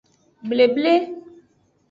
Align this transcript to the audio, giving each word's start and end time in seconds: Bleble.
Bleble. 0.49 0.95